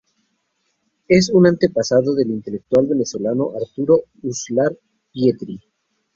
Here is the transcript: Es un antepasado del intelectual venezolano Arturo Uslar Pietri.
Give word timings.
Es 1.07 1.29
un 1.29 1.45
antepasado 1.45 2.15
del 2.15 2.31
intelectual 2.31 2.87
venezolano 2.87 3.51
Arturo 3.61 3.99
Uslar 4.23 4.75
Pietri. 5.13 5.59